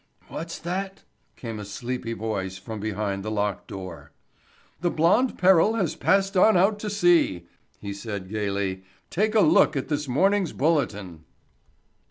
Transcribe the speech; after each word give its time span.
"What's 0.29 0.57
that?" 0.57 1.03
came 1.35 1.59
a 1.59 1.63
sleepy 1.63 2.13
voice 2.13 2.57
from 2.57 2.79
behind 2.79 3.21
the 3.21 3.29
locked 3.29 3.67
door. 3.67 4.09
"The 4.79 4.89
blonde 4.89 5.37
peril 5.37 5.75
has 5.75 5.93
passed 5.95 6.35
on 6.35 6.57
out 6.57 6.79
to 6.79 6.89
sea," 6.89 7.45
he 7.79 7.93
said 7.93 8.27
gayly. 8.27 8.81
"Take 9.11 9.35
a 9.35 9.41
look 9.41 9.75
at 9.75 9.89
this 9.89 10.07
morning's 10.07 10.53
Bulletin." 10.53 11.23